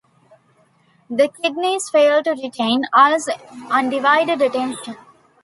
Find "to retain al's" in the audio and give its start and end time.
2.25-3.29